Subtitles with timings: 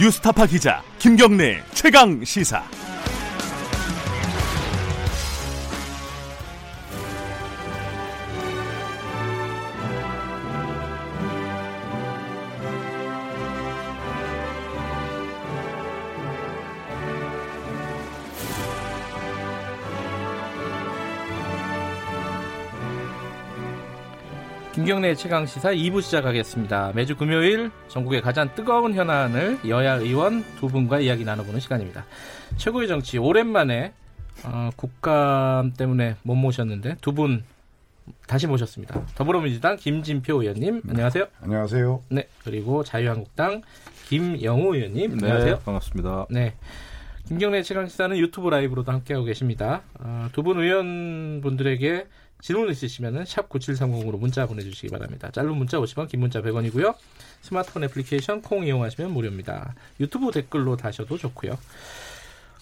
[0.00, 2.79] 뉴스타파 기자 김경래 최강 시사.
[24.90, 26.90] 김경래 최강 시사 2부 시작하겠습니다.
[26.96, 32.04] 매주 금요일 전국의 가장 뜨거운 현안을 여야 의원 두 분과 이야기 나눠보는 시간입니다.
[32.56, 33.92] 최고의 정치 오랜만에
[34.42, 37.44] 어, 국감 때문에 못 모셨는데 두 분
[38.26, 39.00] 다시 모셨습니다.
[39.14, 41.24] 더불어민주당 김진표 의원님 안녕하세요.
[41.40, 42.02] 안녕하세요.
[42.08, 43.62] 네 그리고 자유한국당
[44.08, 45.54] 김영우 의원님 안녕하세요.
[45.54, 46.26] 네, 반갑습니다.
[46.30, 46.56] 네.
[47.28, 49.82] 김경래 최강 시사는 유튜브 라이브로도 함께하고 계십니다.
[50.00, 52.08] 어, 두분 의원분들에게
[52.42, 55.30] 질문 있으시면 샵 9730으로 문자 보내주시기 바랍니다.
[55.30, 56.94] 짧은 문자 50원, 긴 문자 100원이고요.
[57.42, 59.74] 스마트폰 애플리케이션 콩 이용하시면 무료입니다.
[60.00, 61.58] 유튜브 댓글로 다셔도 좋고요.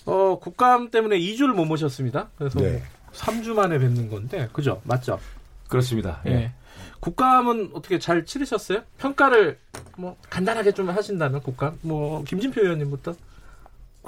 [0.06, 2.30] 어, 국감 때문에 2주를 못 모셨습니다.
[2.36, 2.82] 그래서 네.
[3.12, 4.80] 3주 만에 뵙는 건데, 그죠?
[4.84, 5.20] 맞죠?
[5.68, 6.22] 그렇습니다.
[6.26, 6.30] 예.
[6.30, 6.52] 예.
[7.00, 8.82] 국감은 어떻게 잘 치르셨어요?
[8.98, 9.58] 평가를
[9.96, 11.78] 뭐 간단하게 좀 하신다면 국감?
[11.82, 13.14] 뭐 김진표 의원님부터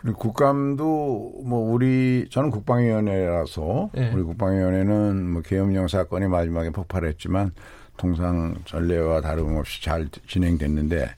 [0.01, 4.11] 그리고 국감도 뭐 우리 저는 국방위원회라서 네.
[4.15, 7.53] 우리 국방위원회는 뭐 계엄령 사건이 마지막에 폭발했지만
[7.99, 11.11] 통상 전례와 다름없이 잘 진행됐는데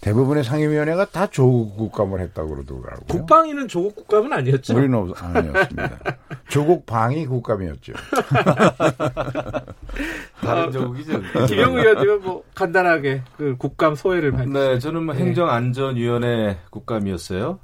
[0.00, 3.06] 대부분의 상임위원회가 다 조국 국감을 했다고 그러더라고요.
[3.08, 4.76] 국방위는 조국 국감은 아니었죠?
[4.76, 5.98] 우리는 없, 아니었습니다.
[6.50, 7.94] 조국 방위 국감이었죠.
[10.42, 11.22] 다른 조국이죠.
[11.48, 15.20] 김영우 의원님은 뭐 간단하게 그 국감 소회를 밝히 네, 저는 뭐 네.
[15.20, 17.60] 행정안전위원회 국감이었어요.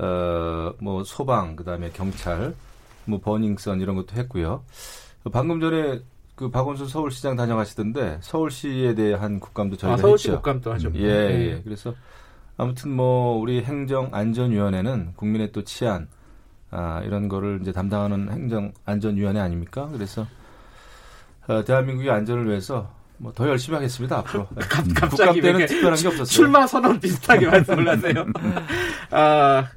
[0.00, 2.54] 어, 뭐 소방, 그다음에 경찰,
[3.04, 4.64] 뭐 버닝썬 이런 것도 했고요.
[5.32, 6.00] 방금 전에
[6.34, 10.38] 그 박원순 서울시장 다녀가시던데 서울시에 대한 국감도 저희가 아, 서울시 했죠.
[10.38, 10.98] 국감도 하셨고.
[10.98, 11.60] 예, 예.
[11.62, 11.94] 그래서
[12.56, 16.08] 아무튼 뭐 우리 행정안전위원회는 국민의 또 치안
[16.70, 19.90] 아, 이런 거를 이제 담당하는 행정안전위원회 아닙니까?
[19.92, 20.26] 그래서
[21.46, 24.48] 어, 대한민국의 안전을 위해서 뭐 더 열심히 하겠습니다 앞으로.
[24.56, 24.60] 예.
[24.66, 26.24] 갑자기 국감 왜 때는 특별한 게 없었어요.
[26.24, 28.26] 출마 선언 비슷하게 말씀을 하세요.
[29.10, 29.68] 아,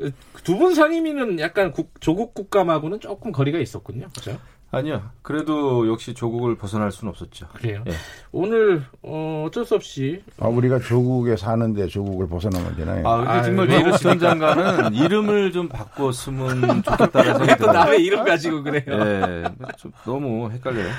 [0.44, 4.08] 두분 상임위는 약간 국- 조국 국감하고는 조금 거리가 있었군요.
[4.16, 4.40] 그죠?
[4.74, 5.04] 아니요.
[5.22, 7.46] 그래도 역시 조국을 벗어날 수는 없었죠.
[7.54, 7.84] 그래요.
[7.88, 7.92] 예.
[8.32, 13.08] 오늘 어, 어쩔 수 없이 아, 우리가 조국에 사는데 조국을 벗어나면 되나요?
[13.08, 17.74] 아, 근데 정말 왜 조국 전 장관은 이름을 좀 바꿨으면 좋겠다는 생각이 또 들어요.
[17.74, 18.84] 남의 이름 가지고 그래요.
[18.88, 19.44] 예,
[19.78, 20.90] 좀 너무 헷갈려요.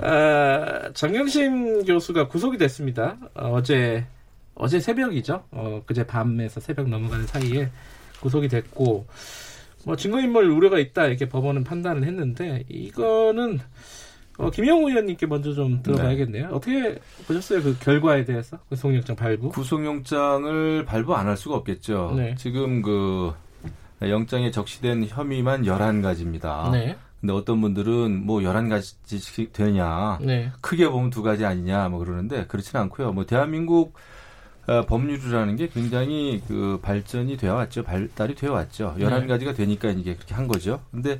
[0.00, 3.18] 아, 정경심 교수가 구속이 됐습니다.
[3.34, 4.06] 어, 제
[4.54, 5.44] 어제 새벽이죠.
[5.50, 7.70] 어, 그제 밤에서 새벽 넘어가는 사이에
[8.20, 9.06] 구속이 됐고
[9.84, 13.58] 뭐 증거인멸 우려가 있다 이렇게 법원은 판단을 했는데 이거는
[14.38, 16.48] 어, 김영우 의원님께 먼저 좀 들어봐야겠네요.
[16.52, 19.50] 어떻게 보셨어요 그 결과에 대해서 구속영장 발부?
[19.50, 22.14] 구속영장을 발부 안 할 수가 없겠죠.
[22.16, 22.34] 네.
[22.36, 23.32] 지금 그
[24.02, 26.70] 영장에 적시된 혐의만 11가지입니다.
[26.72, 30.18] 네, 근데 어떤 분들은 뭐 11가지씩 되냐.
[30.22, 33.12] 네, 크게 보면 두 가지 아니냐 뭐 그러는데 그렇지는 않고요.
[33.12, 33.94] 뭐 대한민국
[34.66, 37.82] 어, 법률이라는 게 굉장히 그 발전이 되어 왔죠.
[37.82, 38.94] 발달이 되어 왔죠.
[38.98, 39.04] 네.
[39.06, 40.80] 11가지가 되니까 이게 그렇게 한 거죠.
[40.90, 41.18] 근데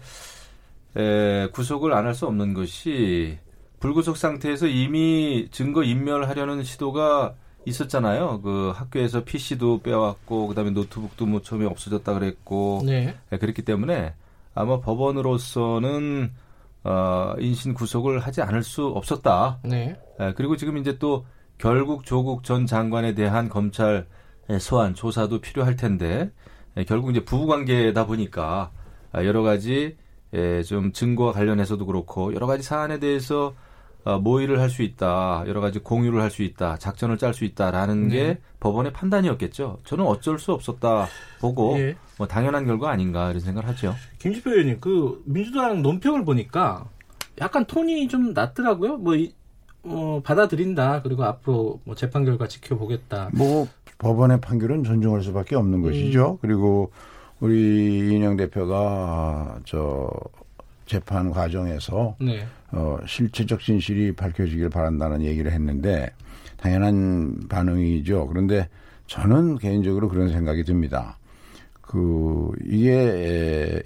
[0.96, 3.38] 에, 구속을 안 할 수 없는 것이
[3.80, 7.34] 불구속 상태에서 이미 증거 인멸하려는 시도가
[7.66, 8.40] 있었잖아요.
[8.42, 14.14] 그 학교에서 PC도 빼왔고 그다음에 노트북도 뭐 처음에 없어졌다 그랬고 네, 네, 그렇기 때문에
[14.54, 16.30] 아마 법원으로서는
[16.84, 19.58] 어, 인신 구속을 하지 않을 수 없었다.
[19.62, 21.24] 네, 예, 그리고 지금 이제 또
[21.60, 24.06] 결국 조국 전 장관에 대한 검찰
[24.58, 26.30] 소환 조사도 필요할 텐데
[26.76, 28.70] 예, 결국 이제 부부 관계다 보니까
[29.12, 29.96] 아, 여러 가지
[30.32, 33.54] 예, 좀 증거와 관련해서도 그렇고 여러 가지 사안에 대해서
[34.04, 38.08] 어, 모의를 할 수 있다, 여러 가지 공유를 할 수 있다, 작전을 짤 수 있다라는
[38.08, 38.14] 네.
[38.14, 39.80] 게 법원의 판단이었겠죠.
[39.84, 41.06] 저는 어쩔 수 없었다
[41.38, 41.94] 보고 예.
[42.16, 43.94] 뭐 당연한 결과 아닌가 이런 생각을 하죠.
[44.18, 46.88] 김지표 의원님, 그 민주당 논평을 보니까
[47.42, 48.96] 약간 톤이 좀 낮더라고요.
[48.96, 49.34] 뭐 이,
[49.84, 51.02] 어, 받아들인다.
[51.02, 53.30] 그리고 앞으로 뭐 재판 결과 지켜보겠다.
[53.34, 53.66] 뭐
[53.98, 56.38] 법원의 판결은 존중할 수밖에 없는 것이죠.
[56.40, 56.90] 그리고
[57.40, 60.10] 우리 이인영 대표가 저
[60.86, 66.10] 재판 과정에서 네, 어, 실체적 진실이 밝혀지길 바란다는 얘기를 했는데
[66.56, 68.26] 당연한 반응이죠.
[68.26, 68.68] 그런데
[69.06, 71.16] 저는 개인적으로 그런 생각이 듭니다.
[71.80, 73.82] 그 이게 에,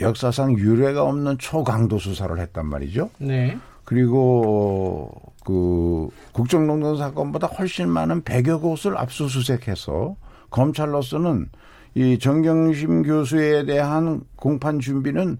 [0.00, 3.10] 역사상 유례가 없는 초강도 수사를 했단 말이죠.
[3.18, 3.56] 네,
[3.90, 5.10] 그리고
[5.44, 10.14] 그 국정농단 사건보다 훨씬 많은 100여 곳을 압수수색해서
[10.50, 11.48] 검찰로서는
[11.96, 15.38] 이 정경심 교수에 대한 공판 준비는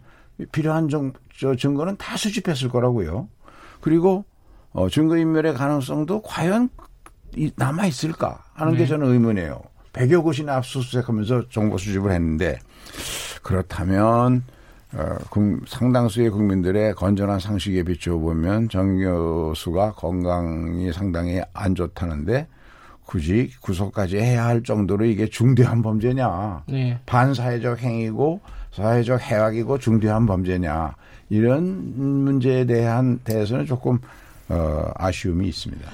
[0.51, 3.29] 필요한 정, 저 증거는 다 수집했을 거라고요.
[3.81, 4.25] 그리고
[4.73, 6.71] 어, 증거인멸의 가능성도 과연
[7.37, 8.87] 이- 남아 있을까 하는 게 네.
[8.87, 9.63] 저는 의문이에요.
[9.93, 12.59] 100여 곳이나 압수수색하면서 정보 수집을 했는데
[13.45, 14.43] 그렇다면
[14.95, 15.17] 어,
[15.67, 22.49] 상당수의 국민들의 건전한 상식에 비추어 보면 정 교수가 건강이 상당히 안 좋다는데
[23.05, 26.65] 굳이 구속까지 해야 할 정도로 이게 중대한 범죄냐.
[26.69, 26.99] 네.
[27.07, 28.41] 반사회적 행위고
[28.73, 30.95] 사회적 해악이고 중대한 범죄냐.
[31.29, 33.99] 이런 문제에 대한 대해서는 조금
[34.49, 35.89] 어, 아쉬움이 있습니다.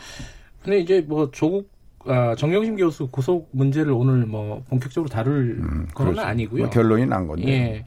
[0.63, 1.71] 근데 이제 뭐 조국
[2.09, 6.21] 아, 정경심 교수 구속 문제를 오늘 뭐 본격적으로 다룰 음, 건 그렇죠.
[6.21, 6.63] 아니고요.
[6.63, 7.49] 뭐 결론이 난 건데.
[7.49, 7.85] 예.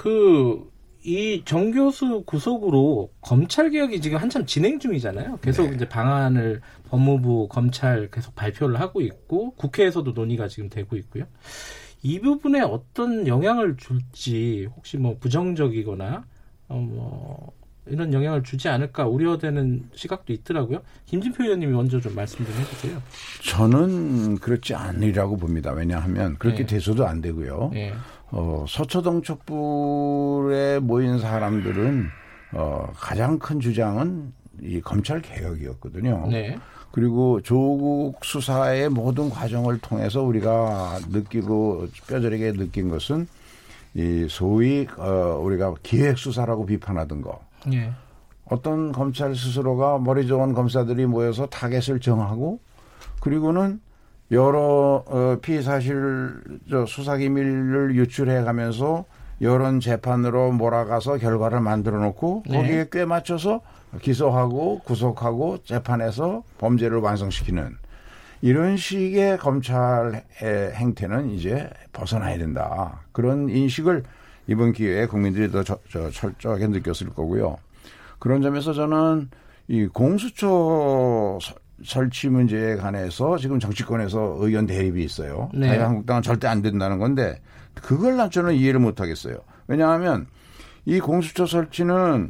[0.00, 0.70] 그
[1.02, 5.38] 이 정 교수 구속으로 검찰 개혁이 지금 한참 진행 중이잖아요.
[5.40, 5.76] 계속 네.
[5.76, 6.60] 이제 방안을
[6.90, 11.24] 법무부 검찰 계속 발표를 하고 있고 국회에서도 논의가 지금 되고 있고요.
[12.02, 16.24] 이 부분에 어떤 영향을 줄지 혹시 뭐 부정적이거나
[16.68, 17.52] 어 뭐
[17.86, 20.80] 이런 영향을 주지 않을까 우려되는 시각도 있더라고요.
[21.06, 23.02] 김진표 의원님이 먼저 좀 말씀 좀 해주세요.
[23.42, 25.72] 저는 그렇지 않으리라고 봅니다.
[25.72, 26.66] 왜냐하면 그렇게 네.
[26.66, 27.70] 돼서도 안 되고요.
[27.72, 27.92] 네.
[28.32, 32.08] 어, 서초동 촛불에 모인 사람들은
[32.52, 34.32] 어, 가장 큰 주장은
[34.62, 36.28] 이 검찰 개혁이었거든요.
[36.30, 36.58] 네.
[36.92, 43.28] 그리고 조국 수사의 모든 과정을 통해서 우리가 느끼고 뼈저리게 느낀 것은
[43.94, 47.40] 이 소위 어, 우리가 기획 수사라고 비판하던 거.
[47.72, 47.92] 예.
[48.44, 52.58] 어떤 검찰 스스로가 머리 좋은 검사들이 모여서 타겟을 정하고
[53.20, 53.80] 그리고는
[54.30, 59.04] 여러 어, 피의 사실 저 수사 기밀을 유출해 가면서
[59.40, 62.56] 여론 재판으로 몰아가서 결과를 만들어 놓고 네.
[62.56, 63.60] 거기에 꽤 맞춰서
[64.00, 67.76] 기소하고 구속하고 재판에서 범죄를 완성시키는
[68.42, 70.22] 이런 식의 검찰의
[70.74, 73.02] 행태는 이제 벗어나야 된다.
[73.12, 74.04] 그런 인식을
[74.46, 77.58] 이번 기회에 국민들이 더 저, 저 철저하게 느꼈을 거고요.
[78.18, 79.30] 그런 점에서 저는
[79.68, 81.38] 이 공수처
[81.84, 85.50] 설치 문제에 관해서 지금 정치권에서 의견 대립이 있어요.
[85.54, 85.68] 네.
[85.68, 87.40] 자유한국당은 절대 안 된다는 건데
[87.74, 89.36] 그걸 난 저는 이해를 못 하겠어요.
[89.66, 90.26] 왜냐하면
[90.84, 92.28] 이 공수처 설치는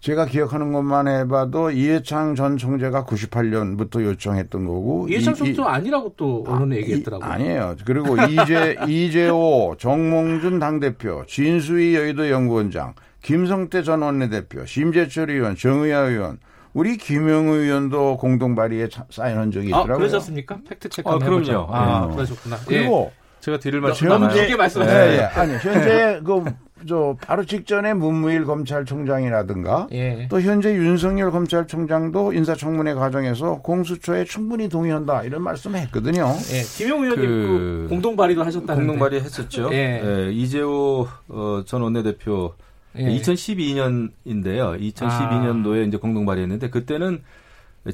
[0.00, 6.76] 제가 기억하는 것만 해봐도 이해창 전 총재가 98년부터 요청했던 거고 이해창 총재 아니라고 또 언론에
[6.76, 7.28] 아, 얘기했더라고요.
[7.28, 7.76] 아니에요.
[7.84, 16.38] 그리고 이재 이재호 정몽준 당대표, 진수희 여의도 연구원장, 김성태 전 원내대표, 심재철 의원, 정의아 의원,
[16.72, 19.94] 우리 김영우 의원도 공동 발의에 사인한 적이 아, 있더라고요.
[19.94, 20.58] 아, 그러셨습니까?
[20.68, 21.08] 팩트 체크.
[21.08, 21.66] 아, 그럼요.
[21.70, 22.14] 아, 네.
[22.14, 22.56] 그러셨구나.
[22.66, 23.18] 그리고 예.
[23.40, 25.10] 제가 드릴 말씀 현재 게 말씀하세요.
[25.12, 25.22] 예, 예.
[25.22, 30.28] 아니 현재 그 저 바로 직전에 문무일 검찰총장이라든가 예.
[30.30, 36.34] 또 현재 윤석열 검찰총장도 인사청문회 과정에서 공수처에 충분히 동의한다 이런 말씀을 했거든요.
[36.52, 36.62] 예.
[36.76, 37.46] 김용 의원님 그,
[37.82, 39.70] 그 공동 발의도 하셨다는데 공동 발의 했었죠.
[39.72, 40.00] 예.
[40.04, 40.32] 예.
[40.32, 42.54] 이재호 어, 전 원내대표
[42.96, 43.04] 예.
[43.18, 44.80] 2012년인데요.
[44.80, 45.86] 2012년도에 아.
[45.86, 47.22] 이제 공동 발의했는데 그때는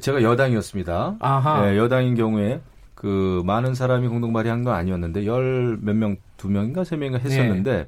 [0.01, 1.17] 제가 여당이었습니다.
[1.73, 2.61] 예, 여당인 경우에
[2.95, 7.71] 그 많은 사람이 공동 발의한 건 아니었는데 열 몇 명, 두 명인가 세 명인가 했었는데
[7.77, 7.87] 네.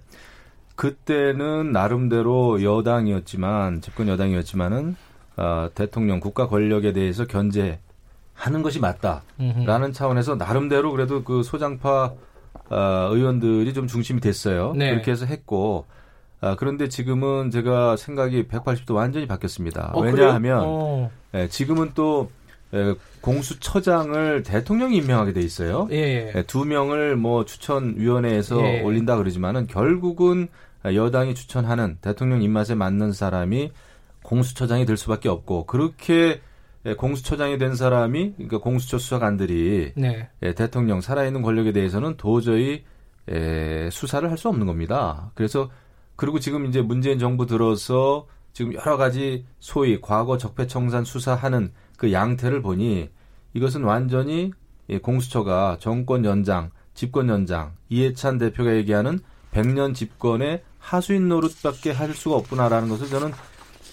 [0.75, 4.95] 그때는 나름대로 여당이었지만 집권 여당이었지만은
[5.37, 9.93] 어, 대통령 국가 권력에 대해서 견제하는 것이 맞다라는.
[9.93, 12.13] 차원에서 나름대로 그래도 그 소장파
[12.69, 14.73] 어, 의원들이 좀 중심이 됐어요.
[14.75, 14.91] 네.
[14.91, 15.85] 그렇게 해서 했고
[16.39, 19.91] 아, 그런데 지금은 제가 생각이 180도 완전히 바뀌었습니다.
[19.93, 21.11] 어, 왜냐하면 어.
[21.33, 22.29] 예, 지금은 또
[22.73, 25.87] 예, 공수처장을 대통령이 임명하게 돼 있어요.
[25.91, 26.33] 예.
[26.35, 26.43] 예.
[26.43, 28.81] 두 명을 뭐 추천위원회에서 예.
[28.81, 30.47] 올린다 그러지만은 결국은
[30.85, 33.71] 여당이 추천하는 대통령 입맛에 맞는 사람이
[34.23, 36.41] 공수처장이 될 수밖에 없고 그렇게
[36.97, 40.29] 공수처장이 된 사람이 그러니까 공수처 수사관들이 네.
[40.55, 42.83] 대통령 살아있는 권력에 대해서는 도저히
[43.91, 45.31] 수사를 할 수 없는 겁니다.
[45.33, 45.69] 그래서
[46.17, 52.61] 그리고 지금 이제 문재인 정부 들어서 지금 여러 가지 소위 과거 적폐청산 수사하는 그 양태를
[52.61, 53.09] 보니
[53.53, 54.51] 이것은 완전히
[55.01, 59.19] 공수처가 정권 연장, 집권 연장, 이해찬 대표가 얘기하는
[59.51, 63.31] 100년 집권의 하수인 노릇밖에 할 수가 없구나라는 것을 저는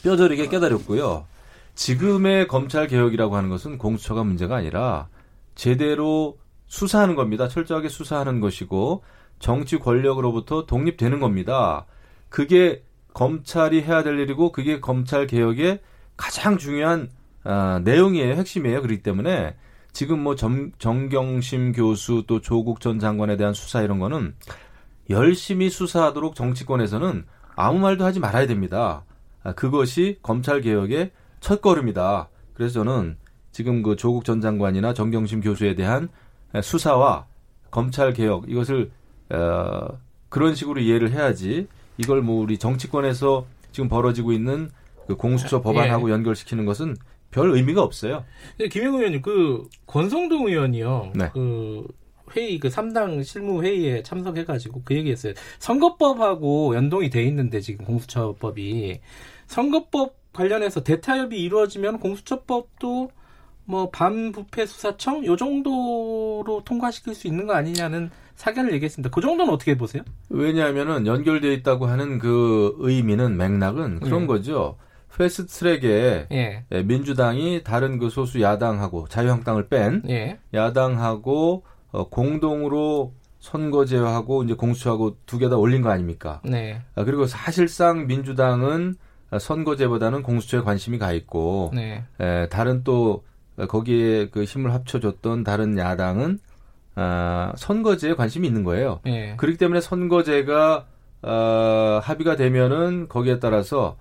[0.02, 1.26] 뼈저리게 깨달았고요.
[1.74, 5.08] 지금의 검찰 개혁이라고 하는 것은 공수처가 문제가 아니라
[5.54, 6.38] 제대로
[6.68, 7.48] 수사하는 겁니다.
[7.48, 9.02] 철저하게 수사하는 것이고
[9.40, 11.86] 정치 권력으로부터 독립되는 겁니다.
[12.34, 15.78] 그게 검찰이 해야 될 일이고 그게 검찰 개혁의
[16.16, 17.08] 가장 중요한
[17.44, 18.34] 아, 내용이에요.
[18.34, 18.82] 핵심이에요.
[18.82, 19.54] 그렇기 때문에
[19.92, 24.34] 지금 뭐 정, 정경심 교수 또 조국 전 장관에 대한 수사 이런 거는
[25.10, 27.24] 열심히 수사하도록 정치권에서는
[27.54, 29.04] 아무 말도 하지 말아야 됩니다.
[29.44, 32.30] 아, 그것이 검찰 개혁의 첫 걸음이다.
[32.54, 33.16] 그래서 저는
[33.52, 36.08] 지금 그 조국 전 장관이나 정경심 교수에 대한
[36.60, 37.26] 수사와
[37.70, 38.90] 검찰 개혁 이것을
[39.30, 39.86] 어,
[40.28, 44.70] 그런 식으로 이해를 해야지 이걸 뭐 우리 정치권에서 지금 벌어지고 있는
[45.06, 46.12] 그 공수처 법안하고 예.
[46.12, 46.96] 연결시키는 것은
[47.30, 48.24] 별 의미가 없어요.
[48.70, 51.12] 김영우 의원님, 그 권성동 의원이요.
[51.14, 51.30] 네.
[51.32, 51.86] 그
[52.36, 55.34] 회의 그 3당 실무 회의에 참석해 가지고 그 얘기했어요.
[55.58, 59.00] 선거법하고 연동이 돼 있는데 지금 공수처법이
[59.46, 63.10] 선거법 관련해서 대타협이 이루어지면 공수처법도
[63.66, 69.10] 뭐 반부패 수사청 요 정도로 통과시킬 수 있는 거 아니냐는 사견을 얘기했습니다.
[69.14, 70.02] 그 정도는 어떻게 보세요?
[70.28, 74.26] 왜냐하면은 연결돼 있다고 하는 그 의미는 맥락은 그런 예.
[74.26, 74.76] 거죠.
[75.16, 76.64] 패스트트랙에 예.
[76.72, 80.38] 예, 민주당이 다른 그 소수 야당하고 자유한국당을 뺀 예.
[80.52, 81.62] 야당하고
[81.92, 86.40] 어, 공동으로 선거제하고 이제 공수처하고 두 개 다 올린 거 아닙니까?
[86.44, 86.80] 네.
[86.96, 88.96] 아, 그리고 사실상 민주당은
[89.38, 92.04] 선거제보다는 공수처에 관심이 가 있고 네.
[92.20, 93.22] 에, 다른 또
[93.68, 96.38] 거기에 그 힘을 합쳐줬던 다른 야당은
[96.96, 99.00] 아, 선거제에 관심이 있는 거예요.
[99.06, 99.34] 예.
[99.36, 100.86] 그렇기 때문에 선거제가
[101.22, 103.96] 어, 합의가 되면은 거기에 따라서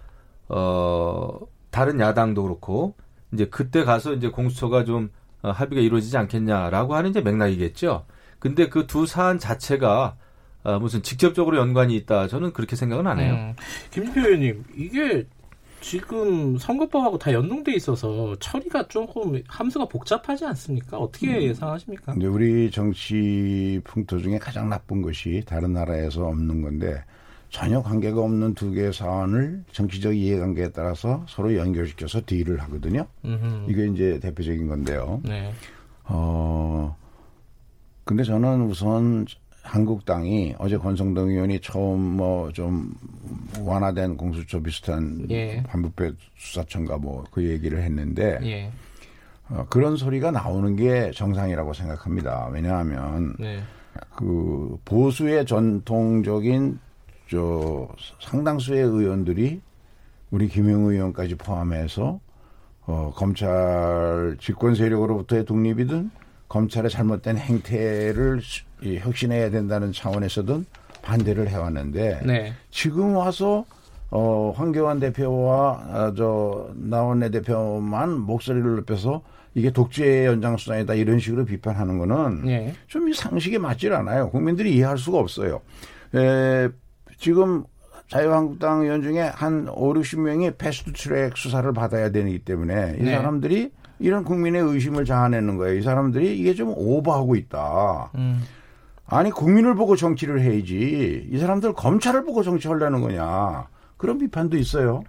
[0.49, 1.39] 어,
[1.71, 2.95] 다른 야당도 그렇고
[3.33, 5.09] 이제 그때 가서 이제 공수처가 좀
[5.41, 8.05] 어, 합의가 이루어지지 않겠냐라고 하는 이제 맥락이겠죠.
[8.39, 10.15] 근데 그 두 사안 자체가
[10.63, 13.33] 어, 무슨 직접적으로 연관이 있다 저는 그렇게 생각은 안 해요.
[13.33, 13.55] 음.
[13.91, 15.25] 김표 의원님, 이게
[15.83, 20.97] 지금 선거법하고 다 연동돼 있어서 처리가 조금 함수가 복잡하지 않습니까?
[20.97, 22.13] 어떻게 예상하십니까?
[22.13, 27.03] 근데 우리 정치 풍토 중에 가장 나쁜 것이 다른 나라에서 없는 건데
[27.49, 33.05] 전혀 관계가 없는 두 개의 사안을 정치적 이해관계에 따라서 서로 연결시켜서 딜을 하거든요.
[33.25, 33.65] 음흠.
[33.69, 35.21] 이게 이제 대표적인 건데요.
[35.25, 35.51] 네.
[36.05, 36.95] 어,
[38.05, 39.25] 근데 저는 우선
[39.63, 42.93] 한국당이 어제 권성동 의원이 처음 뭐 좀
[43.61, 45.63] 완화된 공수처 비슷한 예.
[45.63, 48.71] 반부패 수사청가 뭐그 얘기를 했는데 예.
[49.49, 52.49] 어, 그런 소리가 나오는 게 정상이라고 생각합니다.
[52.51, 53.61] 왜냐하면 네.
[54.15, 56.79] 그 보수의 전통적인
[57.29, 57.87] 저
[58.21, 59.61] 상당수의 의원들이
[60.31, 62.19] 우리 김영 의원까지 포함해서
[62.85, 66.11] 어, 검찰 집권 세력으로부터의 독립이든
[66.53, 68.39] 검찰의 잘못된 행태를
[68.83, 70.65] 혁신해야 된다는 차원에서든
[71.01, 72.53] 반대를 해왔는데 네.
[72.69, 73.65] 지금 와서
[74.11, 79.23] 어, 황교안 대표와 아, 저 나원내 대표만 목소리를 높여서
[79.55, 82.73] 이게 독재의 연장수단이다 이런 식으로 비판하는 거는 예.
[82.85, 84.29] 좀이 상식에 맞질 않아요.
[84.29, 85.61] 국민들이 이해할 수가 없어요.
[86.13, 86.69] 에,
[87.17, 87.63] 지금
[88.09, 93.15] 자유한국당 의원 중에 한 5, 60명이 패스트트랙 수사를 받아야 되기 때문에 이 네.
[93.15, 93.71] 사람들이
[94.03, 95.79] 이런 국민의 의심을 자아내는 거예요.
[95.79, 98.11] 이 사람들이 이게 좀 오버하고 있다.
[98.15, 98.41] 음.
[99.05, 105.03] 아니 국민을 보고 정치를 해야지 이 사람들 검찰을 보고 정치하려는 거냐 그런 비판도 있어요.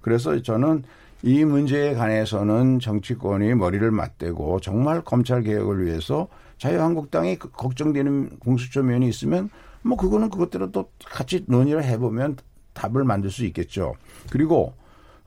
[0.00, 0.84] 그래서 저는
[1.24, 9.08] 이 문제에 관해서는 정치권이 머리를 맞대고 정말 검찰 개혁을 위해서 자유한국당이 그- 걱정되는 공수처 면이
[9.08, 9.50] 있으면
[9.82, 12.36] 뭐 그거는 그것대로 또 같이 논의를 해보면
[12.74, 13.94] 답을 만들 수 있겠죠.
[14.30, 14.72] 그리고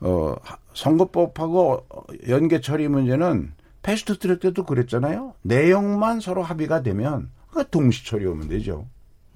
[0.01, 0.36] 어
[0.74, 1.86] 선거법하고
[2.29, 5.34] 연계 처리 문제는 패스트 트랙 때도 그랬잖아요.
[5.41, 8.86] 내용만 서로 합의가 되면 그 동시 처리하면 되죠.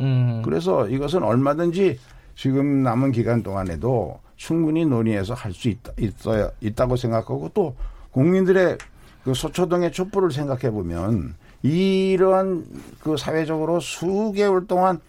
[0.01, 0.41] 음.
[0.43, 1.99] 그래서 이것은 얼마든지
[2.35, 7.75] 지금 남은 기간 동안에도 충분히 논의해서 할 수 있다, 있어야, 있다고 생각하고 또
[8.11, 8.77] 국민들의
[9.23, 12.65] 그 소초동의 촛불을 생각해 보면 이러한
[12.99, 14.99] 그 사회적으로 수개월 동안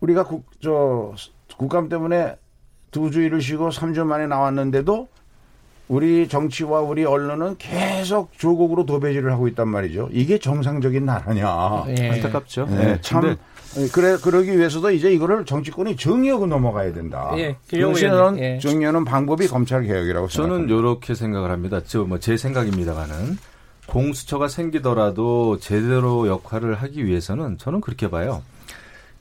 [0.00, 1.14] 우리가 국, 저,
[1.56, 2.36] 국감 때문에
[2.96, 5.06] 두 주일을 쉬고 3주 만에 나왔는데도
[5.86, 10.08] 우리 정치와 우리 언론은 계속 조국으로 도배질을 하고 있단 말이죠.
[10.12, 11.84] 이게 정상적인 나라냐.
[11.98, 12.08] 예.
[12.12, 12.66] 안타깝죠.
[12.70, 13.36] 네, 네, 참 근데
[13.92, 17.32] 그래 그러기 위해서도 이제 이거를 정치권이 정의하고 넘어가야 된다.
[17.36, 18.58] 예, 의원님, 예.
[18.60, 20.70] 정의하는 방법이 검찰 개혁이라고 저는.
[20.70, 21.82] 이렇게 생각을 합니다.
[21.84, 23.36] 저 뭐 제 생각입니다만은
[23.88, 28.40] 공수처가 생기더라도 제대로 역할을 하기 위해서는 저는 그렇게 봐요.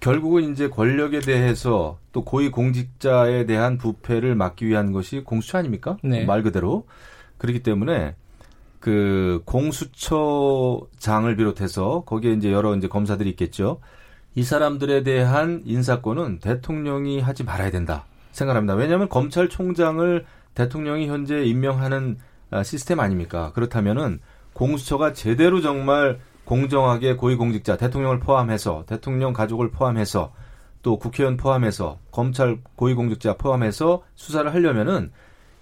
[0.05, 5.97] 결국은 이제 권력에 대해서 또 고위 공직자에 대한 부패를 막기 위한 것이 공수처 아닙니까?
[6.03, 6.25] 네.
[6.25, 6.85] 말 그대로
[7.39, 8.13] 그렇기 때문에
[8.79, 13.79] 그 공수처장을 비롯해서 거기에 이제 여러 이제 검사들이 있겠죠.
[14.35, 18.75] 이 사람들에 대한 인사권은 대통령이 하지 말아야 된다 생각합니다.
[18.75, 22.19] 왜냐하면 검찰총장을 대통령이 현재 임명하는
[22.51, 23.51] 아, 시스템 아닙니까?
[23.55, 24.19] 그렇다면은
[24.53, 30.31] 공수처가 제대로 정말 공정하게 고위공직자 대통령을 포함해서 대통령 가족을 포함해서
[30.81, 35.11] 또 국회의원 포함해서 검찰 고위공직자 포함해서 수사를 하려면은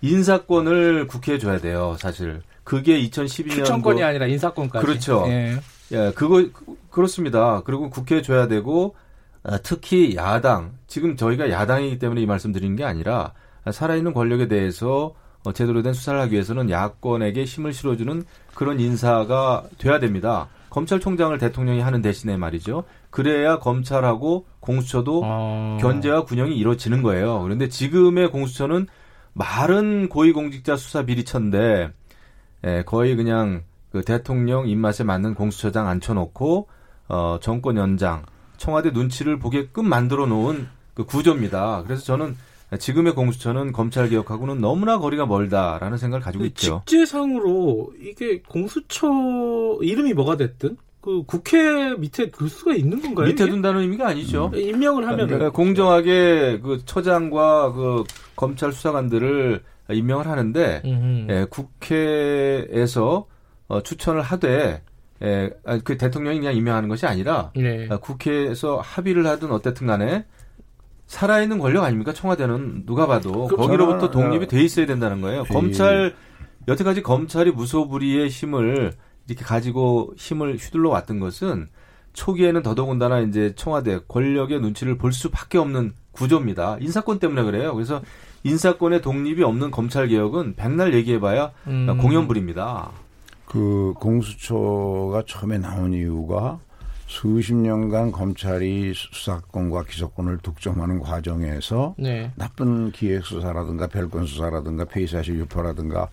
[0.02, 1.96] 인사권을 국회에 줘야 돼요.
[1.98, 4.86] 사실 그게 2012년 추천권이 아니라 인사권까지.
[4.86, 5.24] 그렇죠.
[5.28, 5.58] 예.
[5.92, 7.62] 예, 그거 그- 그렇습니다.
[7.66, 8.96] 그리고 국회에 줘야 되고
[9.44, 13.34] 아, 특히 야당 지금 저희가 야당이기 때문에 이 말씀드리는 게 아니라
[13.66, 15.14] 아, 살아있는 권력에 대해서
[15.46, 18.24] 어, 제대로 된 수사를 하기 위해서는 야권에게 힘을 실어주는
[18.56, 20.48] 그런 인사가 돼야 됩니다.
[20.74, 22.86] 검찰총장을 대통령이 하는 대신에 말이죠.
[23.12, 25.78] 그래야 검찰하고 공수처도 어.
[25.80, 27.44] 견제와 균형이 이루어지는 거예요.
[27.44, 28.88] 그런데 지금의 공수처는
[29.34, 31.92] 말은 고위공직자 수사 비리처인데
[32.66, 33.62] 예, 거의 그냥
[33.92, 36.68] 그 대통령 입맛에 맞는 공수처장 앉혀놓고
[37.08, 38.26] 어, 정권 연장,
[38.58, 41.84] 청와대 눈치를 보게끔 만들어 놓은 그 구조입니다.
[41.84, 42.36] 그래서 저는
[42.78, 46.82] 지금의 공수처는 검찰 개혁하고는 너무나 거리가 멀다라는 생각을 가지고 있죠.
[46.86, 49.08] 직제상으로 이게 공수처
[49.82, 53.28] 이름이 뭐가 됐든 그 국회 밑에 둘 수가 있는 건가요?
[53.28, 53.52] 밑에 이게?
[53.52, 54.52] 둔다는 의미가 아니죠.
[54.54, 54.58] 음.
[54.58, 58.04] 임명을 하면 그러니까 공정하게 그 처장과 그
[58.38, 59.62] 검찰 수사관들을
[59.92, 61.28] 임명을 하는데 음.
[61.30, 63.28] 예, 국회에서
[63.68, 64.82] 어, 추천을 하되
[65.24, 67.88] 예, 아, 그 대통령이 그냥 임명하는 것이 아니라 네.
[67.90, 70.26] 아, 국회에서 합의를 하든 어쨌든 간에
[71.14, 72.12] 살아있는 권력 아닙니까?
[72.12, 75.44] 청와대는 누가 봐도 그 거기로부터 저는, 독립이 어, 돼 있어야 된다는 거예요.
[75.44, 76.16] 이- 검찰
[76.68, 78.94] 여태까지 검찰이 무소불위의 힘을
[79.28, 81.70] 이렇게 가지고 힘을 휘둘러 왔던 것은
[82.14, 86.78] 초기에는 더더군다나 이제 청와대 권력의 눈치를 볼 수밖에 없는 구조입니다.
[86.80, 87.74] 인사권 때문에 그래요.
[87.74, 88.02] 그래서
[88.44, 91.98] 인사권의 독립이 없는 검찰 개혁은 백날 얘기해봐야 음.
[92.02, 92.90] 공연불입니다.
[93.46, 96.60] 그 공수처가 처음에 나온 이유가
[97.06, 102.32] 수십 년간 검찰이 수사권과 기소권을 독점하는 과정에서 네.
[102.36, 106.10] 나쁜 기획 수사라든가 별건 수사라든가 폐의사실 유포라든가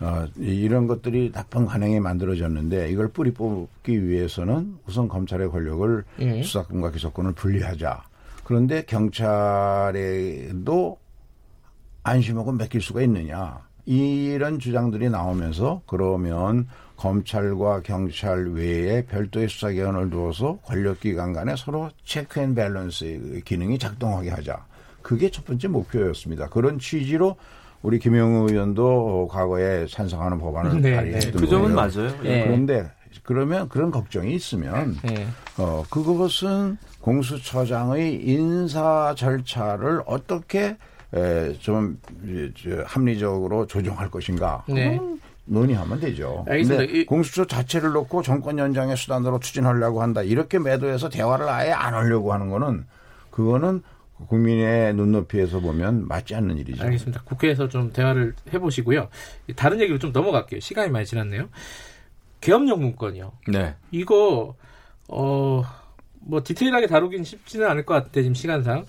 [0.00, 6.42] 어, 이런 것들이 나쁜 관행이 만들어졌는데 이걸 뿌리 뽑기 위해서는 우선 검찰의 권력을 예.
[6.42, 8.04] 수사권과 기소권을 분리하자.
[8.44, 10.38] 그런데 경찰에도
[12.04, 13.66] 안심하고 맡길 수가 있느냐.
[13.86, 16.68] 이런 주장들이 나오면서 그러면
[16.98, 24.66] 검찰과 경찰 외에 별도의 수사기관을 두어서 권력기관 간에 서로 check and balance의 기능이 작동하게 하자.
[25.00, 26.48] 그게 첫 번째 목표였습니다.
[26.48, 27.36] 그런 취지로
[27.82, 31.38] 우리 김영우 의원도 과거에 찬성하는 법안을 네, 발의했던 네.
[31.38, 31.76] 그 점은 거예요.
[31.76, 32.18] 맞아요.
[32.24, 32.44] 예.
[32.44, 32.90] 그런데
[33.22, 35.26] 그러면 그런 걱정이 있으면 네.
[35.56, 40.76] 어, 그것은 공수처장의 인사 절차를 어떻게
[41.14, 44.64] 에, 좀 이, 저, 합리적으로 조정할 것인가.
[44.68, 45.00] 네.
[45.48, 46.44] 논의하면 되죠.
[46.48, 47.04] 알겠습니다.
[47.08, 50.22] 공수처 자체를 놓고 정권 연장의 수단으로 추진하려고 한다.
[50.22, 52.86] 이렇게 매도해서 대화를 아예 안 하려고 하는 거는
[53.30, 53.82] 그거는
[54.28, 56.82] 국민의 눈높이에서 보면 맞지 않는 일이죠.
[56.84, 57.22] 알겠습니다.
[57.24, 59.08] 국회에서 좀 대화를 해보시고요.
[59.56, 60.60] 다른 얘기로 좀 넘어갈게요.
[60.60, 61.48] 시간이 많이 지났네요.
[62.40, 63.32] 계엄령 문건이요.
[63.48, 63.74] 네.
[63.90, 64.54] 이거
[65.08, 65.62] 어
[66.28, 68.84] 뭐 디테일하게 다루긴 쉽지는 않을 것 같아 지금 시간상.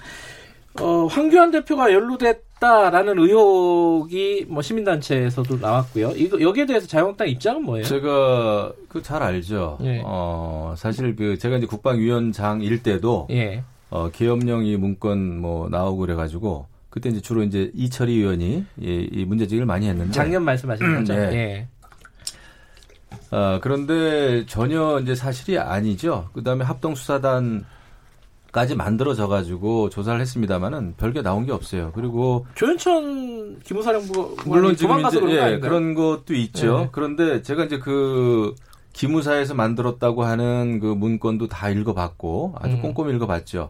[0.82, 6.12] 어 황교안 대표가 연루됐 다라는 의혹이 뭐 시민단체에서도 나왔고요.
[6.16, 7.86] 이거 여기에 대해서 자유한국당 입장은 뭐예요?
[7.86, 9.78] 제가 그 잘 알죠.
[9.84, 10.02] 예.
[10.06, 13.64] 어, 사실 그 제가 이제 국방위원장일 때도 예.
[13.90, 19.48] 어, 계엄령이 문건 뭐 나오고 그래가지고 그때 이제 주로 이제 이철희 의원이 이, 이 문제
[19.48, 21.14] 제기를 많이 했는데 작년 말씀하시는 거죠?
[21.16, 21.34] 네.
[21.34, 21.68] 예.
[23.32, 26.30] 어, 그런데 전혀 이제 사실이 아니죠.
[26.34, 27.64] 그 다음에 합동수사단
[28.52, 31.92] 까지 만들어져 가지고 조사를 했습니다마는 별게 나온 게 없어요.
[31.94, 35.60] 그리고 조현천 기무사령부 물론 지금 이제 예?
[35.60, 36.80] 그런 것도 있죠.
[36.80, 36.90] 네.
[36.92, 38.56] 그런데 제가 이제 그
[38.94, 42.82] 기무사에서 만들었다고 하는 그 문건도 다 읽어봤고 아주 음.
[42.82, 43.70] 꼼꼼히 읽어봤죠.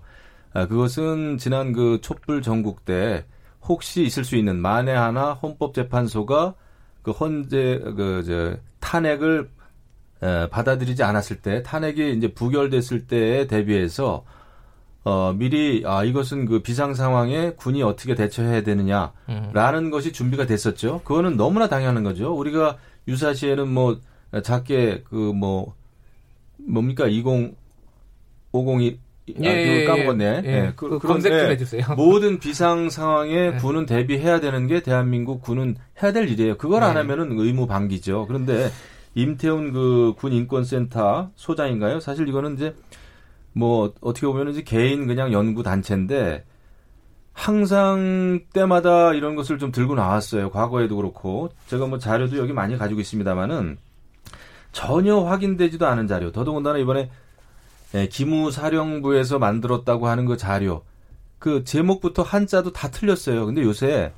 [0.53, 3.25] 아, 그것은 지난 그 촛불 전국 때
[3.61, 6.55] 혹시 있을 수 있는 만에 하나 헌법재판소가
[7.03, 9.49] 그 헌재 그저 탄핵을
[10.23, 14.23] 에, 받아들이지 않았을 때 탄핵이 이제 부결됐을 때에 대비해서
[15.03, 19.49] 어 미리 아 이것은 그 비상 상황에 군이 어떻게 대처해야 되느냐 음.
[19.53, 21.01] 라는 것이 준비가 됐었죠.
[21.03, 22.33] 그거는 너무나 당연한 거죠.
[22.35, 23.99] 우리가 유사시에는 뭐
[24.43, 25.73] 작게 그 뭐
[26.57, 27.55] 뭡니까 20
[28.51, 28.99] 502
[29.37, 30.41] 아, 예, 그거 까먹었네.
[30.43, 30.49] 예.
[30.49, 31.85] 예, 그 그, 검색 좀 그런데 해주세요.
[31.95, 33.57] 모든 비상 상황에 네.
[33.57, 36.57] 군은 대비해야 되는 게 대한민국 군은 해야 될 일이에요.
[36.57, 37.01] 그걸 안 네.
[37.01, 38.25] 하면은 의무 방기죠.
[38.27, 38.71] 그런데
[39.13, 41.99] 임태훈 그 군 인권센터 소장인가요?
[41.99, 42.75] 사실 이거는 이제
[43.53, 46.45] 뭐 어떻게 보면 이제 개인 그냥 연구 단체인데
[47.33, 50.51] 항상 때마다 이런 것을 좀 들고 나왔어요.
[50.51, 53.77] 과거에도 그렇고 제가 뭐 자료도 여기 많이 가지고 있습니다만은
[54.71, 56.31] 전혀 확인되지도 않은 자료.
[56.31, 57.09] 더더군다나 이번에
[57.95, 60.83] 예, 기무사령부에서 만들었다고 하는 그 자료.
[61.39, 63.45] 그 제목부터 한자도 다 틀렸어요.
[63.45, 64.11] 근데 요새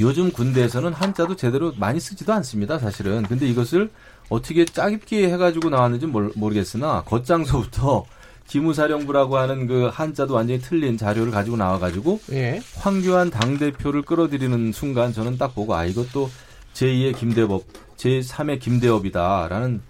[0.00, 3.22] 요즘 군대에서는 한자도 제대로 많이 쓰지도 않습니다, 사실은.
[3.22, 3.90] 근데 이것을
[4.28, 8.04] 어떻게 짜깁기 해가지고 나왔는지 모르, 모르겠으나 겉장서부터
[8.48, 12.60] 기무사령부라고 하는 그 한자도 완전히 틀린 자료를 가지고 나와가지고 예.
[12.76, 16.28] 황교안 당 대표를 끌어들이는 순간 저는 딱 보고 아 이것도
[16.74, 17.62] 제2의 김대법,
[17.96, 19.80] 제3의 김대업이다라는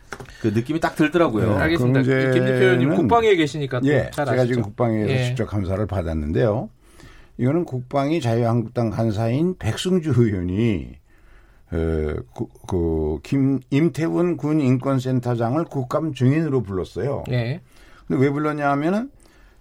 [0.40, 1.50] 그 느낌이 딱 들더라고요.
[1.54, 1.56] 네.
[1.56, 2.02] 알겠습니다.
[2.02, 4.46] 그 김 대표님 문제는- 국방에 계시니까 또 예, 잘 제가 아시죠?
[4.54, 5.24] 지금 국방위에서 예.
[5.24, 6.68] 직접 감사를 받았는데요.
[7.38, 10.96] 이거는 국방위 자유한국당 간사인 백승주 의원이
[11.70, 17.24] 어, 그, 그 김, 임태훈 군 인권센터장을 국감 증인으로 불렀어요.
[17.30, 17.60] 예.
[18.08, 19.10] 근데 왜 불렀냐 하면은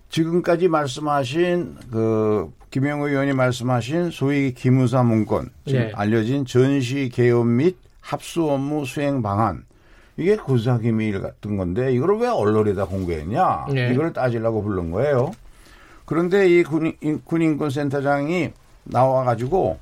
[0.09, 5.91] 지금까지 말씀하신 그 김영우 의원이 말씀하신 소위 기무사 문건 지금 예.
[5.93, 9.65] 알려진 전시 개업 및 합수 업무 수행 방안
[10.15, 13.67] 이게 군사기밀 같은 건데 이걸 왜 언론에다 공개했냐?
[13.73, 13.93] 네.
[13.93, 15.31] 이걸 따지려고 부른 거예요.
[16.05, 18.51] 그런데 이 군인, 군인권센터장이
[18.85, 19.77] 나와가지고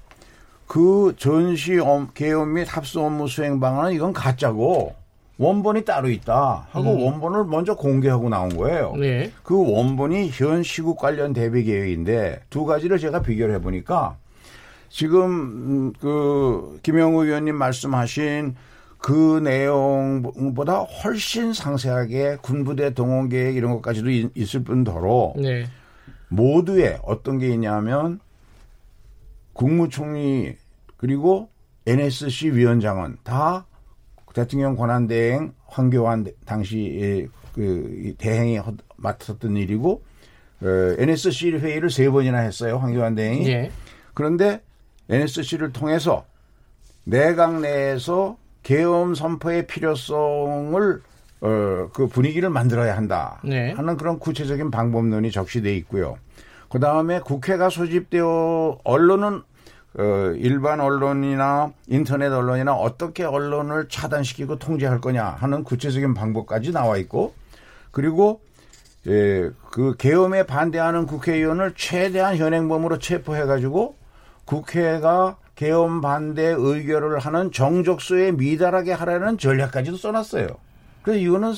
[0.68, 4.96] 그 전시 업- 계엄 및 합수 업무 수행 방안은 이건 가짜고
[5.38, 8.94] 원본이 따로 있다 하고 원본을 먼저 공개하고 나온 거예요.
[8.96, 9.32] 네.
[9.44, 14.18] 그 원본이 현 시국 관련 대비 계획인데 두 가지를 제가 비교를 해보니까
[14.90, 18.56] 지금 음, 그 김영우 의원님 말씀하신
[18.98, 25.66] 그 내용보다 훨씬 상세하게 군부대 동원 계획 이런 것까지도 있- 있을 뿐더러 네.
[26.30, 28.20] 모두에 어떤 게 있냐면
[29.54, 30.56] 국무총리
[30.98, 31.50] 그리고
[31.86, 33.66] NSC 위원장은 다
[34.36, 40.04] 대통령 권한대행 황교안 당시 그 대행이 허- 맡았던 일이고
[40.62, 40.68] 어,
[41.00, 43.72] NSC 회의를 세 번이나 했어요 황교안 대행이 예.
[44.14, 44.62] 그런데
[45.10, 46.26] NSC를 통해서
[47.06, 51.02] 내각 내에서 계엄 선포의 필요성을
[51.42, 53.72] 어, 그 분위기를 만들어야 한다 네.
[53.72, 56.18] 하는 그런 구체적인 방법론이 적시돼 있고요.
[56.70, 59.44] 그 다음에 국회가 소집되어 언론은
[59.98, 67.34] 어, 일반 언론이나 인터넷 언론이나 어떻게 언론을 차단시키고 통제할 거냐 하는 구체적인 방법까지 나와 있고
[67.92, 68.42] 그리고
[69.08, 73.96] 예, 그 계엄에 반대하는 국회의원을 최대한 현행범으로 체포해가지고
[74.46, 80.48] 국회가 계엄 반대 의결을 하는 정족수에 미달하게 하라는 전략까지도 써놨어요.
[81.04, 81.54] 그래서 이거는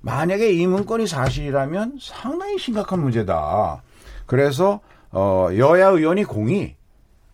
[0.00, 3.82] 만약에 이 문건이 사실이라면 상당히 심각한 문제다.
[4.26, 6.76] 그래서 어 여야 의원이 공이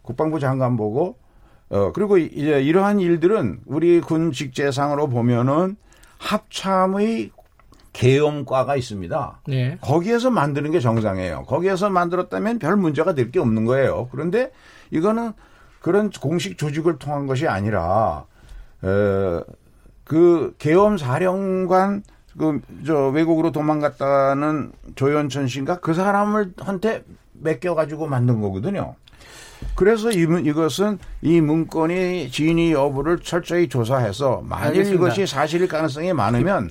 [0.09, 1.17] 국방부 장관 보고
[1.69, 5.77] 어 그리고 이제 이러한 일들은 우리 군 직제상으로 보면은
[6.17, 7.31] 합참의
[7.93, 9.41] 계엄과가 있습니다.
[9.49, 9.77] 네.
[9.83, 11.43] 거기에서 만드는 게 정상이에요.
[11.43, 14.09] 거기에서 만들었다면 별 문제가 될 게 없는 거예요.
[14.11, 14.51] 그런데
[14.91, 15.33] 이거는
[15.83, 18.25] 그런 공식 조직을 통한 것이 아니라
[18.81, 19.43] 어,
[20.05, 22.03] 그 계엄 사령관
[22.39, 28.95] 그 저 외국으로 도망갔다는 조현천 씨인가 그 사람을 한테 맡겨 가지고 만든 거거든요.
[29.75, 35.05] 그래서 이, 문- 이것은 이 문건이 진위 여부를 철저히 조사해서 만일 알겠습니다.
[35.05, 36.71] 이것이 사실일 가능성이 많으면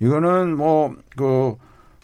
[0.00, 1.54] 이거는 뭐 그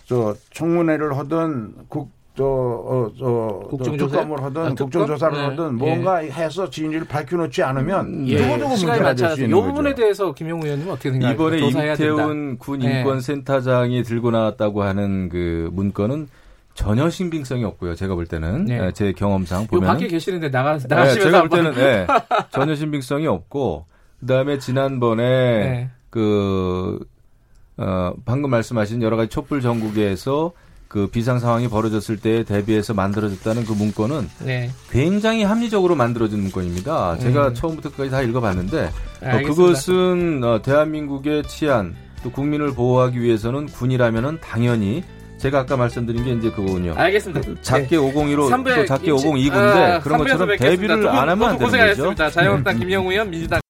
[0.08, 4.18] 저 청문회를 하든 국 저 어, 저, 국정조사?
[4.20, 4.74] 특검을 하든 아?
[4.74, 5.44] 국정조사를 네.
[5.46, 8.36] 하든 뭔가 해서 진위를 밝혀놓지 않으면 예.
[8.36, 9.94] 두고두고 시간이 문제가 될수이 있는 부분에 거죠.
[10.02, 11.34] 대해서 김용우 의원님 어떻게 생각하세요?
[11.34, 11.92] 이번에 된다.
[11.94, 12.98] 임태훈 군 네.
[12.98, 16.28] 인권센터장이 들고 나왔다고 하는 그 문건은
[16.76, 17.94] 전혀 신빙성이 없고요.
[17.94, 18.78] 제가 볼 때는 네.
[18.78, 22.06] 예, 제 경험상 요 보면 밖에 계시는데 나가 네, 나가시면서 제가 볼 때는 예,
[22.50, 23.86] 전혀 신빙성이 없고
[24.20, 25.90] 그다음에 지난번에 네.
[26.10, 27.00] 그
[27.78, 30.52] 어, 방금 말씀하신 여러 가지 촛불 전국에서
[30.88, 34.70] 그 비상 상황이 벌어졌을 때에 대비해서 만들어졌다는 그 문건은 네.
[34.90, 37.18] 굉장히 합리적으로 만들어진 문건입니다.
[37.18, 37.54] 제가 음.
[37.54, 39.48] 처음부터 끝까지 다 읽어봤는데 어, 알겠습니다.
[39.48, 45.02] 그것은 어, 대한민국의 치안 또 국민을 보호하기 위해서는 군이라면은 당연히
[45.46, 46.92] 제가 아까 말씀드린 게 이제 그거군요.
[46.96, 47.48] 알겠습니다.
[47.62, 50.96] 작게 501호 삼부에 또 작게 임치- 502구인데 아, 그런 것처럼 뵙겠습니다.
[50.96, 51.64] 두분 안 하면 안 되는 거죠.
[51.66, 52.30] 고생하셨습니다.
[52.30, 53.60] 자유한국당 김영우 의원, 민주당